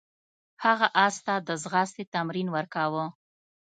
[0.63, 3.05] هغه اس ته د ځغاستې تمرین ورکاوه.